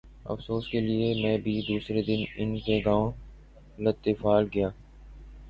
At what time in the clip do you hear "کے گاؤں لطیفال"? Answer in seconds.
2.59-4.47